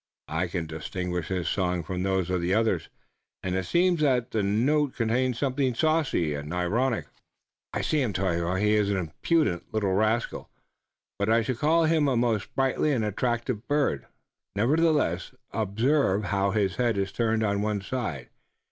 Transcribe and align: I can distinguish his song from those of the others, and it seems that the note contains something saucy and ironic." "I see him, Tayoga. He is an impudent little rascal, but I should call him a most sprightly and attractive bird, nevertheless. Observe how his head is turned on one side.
I 0.29 0.47
can 0.47 0.65
distinguish 0.65 1.27
his 1.27 1.47
song 1.47 1.83
from 1.83 2.01
those 2.01 2.31
of 2.31 2.41
the 2.41 2.55
others, 2.55 2.89
and 3.43 3.53
it 3.53 3.65
seems 3.67 4.01
that 4.01 4.31
the 4.31 4.41
note 4.41 4.95
contains 4.95 5.37
something 5.37 5.75
saucy 5.75 6.33
and 6.33 6.51
ironic." 6.51 7.05
"I 7.71 7.81
see 7.81 8.01
him, 8.01 8.11
Tayoga. 8.11 8.59
He 8.59 8.73
is 8.73 8.89
an 8.89 8.97
impudent 8.97 9.71
little 9.71 9.93
rascal, 9.93 10.49
but 11.19 11.29
I 11.29 11.43
should 11.43 11.59
call 11.59 11.83
him 11.85 12.07
a 12.07 12.17
most 12.17 12.45
sprightly 12.45 12.93
and 12.93 13.05
attractive 13.05 13.67
bird, 13.67 14.07
nevertheless. 14.55 15.33
Observe 15.51 16.23
how 16.23 16.49
his 16.49 16.77
head 16.77 16.97
is 16.97 17.11
turned 17.11 17.43
on 17.43 17.61
one 17.61 17.81
side. 17.83 18.29